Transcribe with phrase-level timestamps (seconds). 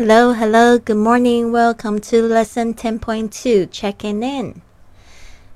[0.00, 1.52] Hello, hello, good morning.
[1.52, 3.66] Welcome to lesson ten point two.
[3.66, 4.62] Checking in.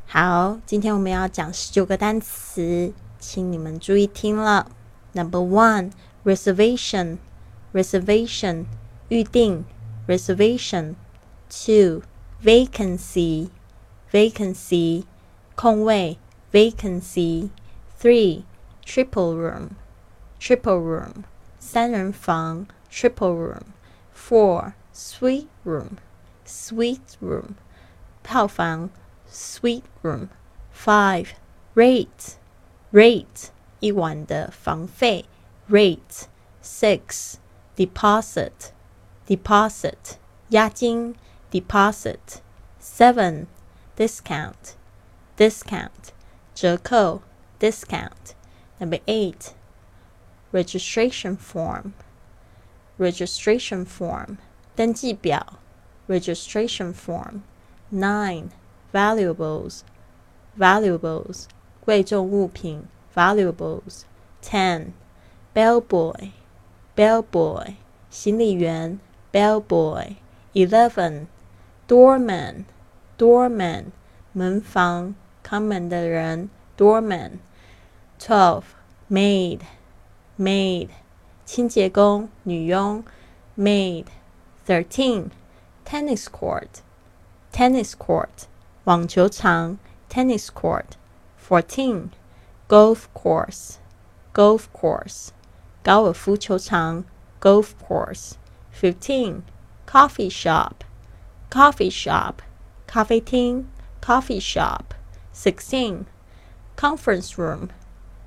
[0.07, 4.67] 好，今天我们要讲十九个单词，请你们注意听了。
[5.13, 5.93] Number one,
[6.25, 7.19] reservation,
[7.73, 8.67] reservation,
[9.09, 9.65] 预定
[10.07, 10.95] reservation.
[11.49, 12.03] Two,
[12.43, 13.51] vacancy,
[14.11, 15.05] vacancy,
[15.55, 16.19] 空位
[16.53, 17.51] vacancy.
[18.01, 18.45] Three,
[18.85, 19.71] triple room,
[20.41, 21.25] triple room,
[21.59, 23.63] 三人房 triple room.
[24.16, 24.76] 4.
[24.92, 25.98] Suite room,
[26.46, 27.58] suite room,
[28.24, 28.90] Fang
[29.28, 30.30] suite room.
[30.72, 31.36] 5.
[31.76, 32.38] Rate,
[32.92, 35.26] rate, 一晚的房费
[35.70, 36.28] rate.
[36.62, 37.36] 6.
[37.76, 38.72] Deposit,
[39.28, 40.18] deposit,
[40.50, 41.16] 押金
[41.52, 42.42] deposit.
[42.80, 43.48] 7.
[43.98, 44.76] Discount,
[45.38, 46.14] discount,
[46.56, 47.22] 折扣
[47.60, 48.34] discount.
[48.80, 49.54] Number 8.
[50.52, 51.94] Registration form
[52.99, 54.37] registration form,
[54.77, 55.59] 登记表
[56.09, 57.41] registration form.
[57.91, 58.51] Nine,
[58.93, 59.81] valuables,
[60.59, 61.45] valuables,
[61.85, 64.03] 贵重物品 valuables.
[64.43, 64.93] Ten,
[65.55, 66.31] bellboy,
[66.97, 67.75] bellboy,
[68.11, 68.99] 行李员
[69.33, 70.17] bellboy.
[70.53, 71.27] Eleven,
[71.87, 72.65] doorman,
[73.17, 73.93] doorman,
[74.33, 77.39] 门房看门的人 doorman.
[78.19, 78.65] Twelve,
[79.09, 79.61] maid,
[80.39, 80.89] maid,
[81.45, 83.05] 清洁工女佣
[83.57, 84.07] maid.
[84.67, 85.31] Thirteen,
[85.85, 86.83] tennis court,
[87.53, 88.47] tennis court,
[88.85, 90.97] 网球场 tennis court.
[91.37, 92.11] Fourteen,
[92.69, 93.79] golf course,
[94.33, 95.31] golf course,
[95.83, 97.05] 高尔夫球场
[97.41, 98.35] golf course.
[98.73, 99.43] Fifteen,
[99.85, 100.85] coffee shop,
[101.51, 102.35] coffee shop,
[102.87, 103.67] 咖啡厅
[104.01, 104.95] coffee shop.
[105.35, 106.05] Sixteen,
[106.77, 107.71] conference room,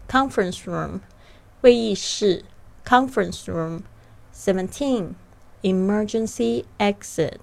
[0.10, 1.00] conference room,
[1.62, 2.44] 会议室
[2.88, 3.84] conference room.
[4.32, 5.16] Seventeen,
[5.64, 7.40] emergency exit,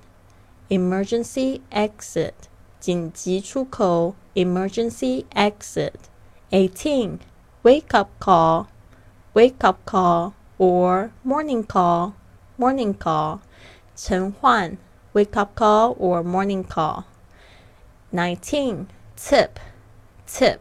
[0.69, 2.35] emergency exit,
[2.81, 5.95] 紧急出口 emergency exit.
[6.51, 7.19] Eighteen,
[7.63, 8.67] wake up call,
[9.35, 12.13] wake up call or morning call,
[12.57, 13.41] morning call.
[13.97, 14.77] 晨唤
[15.13, 17.05] wake up call or morning call.
[18.11, 19.59] Nineteen, tip,
[20.27, 20.59] tip,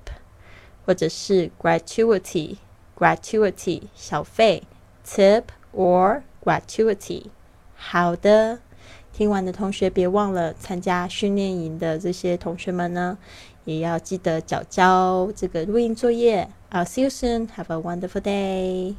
[0.85, 2.57] 或者是 gratuity,
[2.97, 4.63] gratuity 小费
[5.06, 5.44] Tip
[5.75, 7.25] or gratuity。
[7.76, 8.60] 好的，
[9.12, 13.19] 听完的同学别忘了参加训练营的这些同学们呢，
[13.64, 16.48] 也要记得缴交这个录音作业。
[16.70, 17.48] I'll see you soon.
[17.56, 18.94] Have a wonderful day.